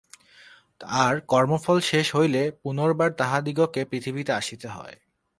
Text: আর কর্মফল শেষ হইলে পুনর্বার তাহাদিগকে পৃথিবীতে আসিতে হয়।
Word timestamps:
আর 0.99 1.13
কর্মফল 1.27 1.77
শেষ 1.81 2.07
হইলে 2.15 2.41
পুনর্বার 2.63 3.09
তাহাদিগকে 3.13 3.81
পৃথিবীতে 3.85 4.31
আসিতে 4.33 4.67
হয়। 4.67 4.95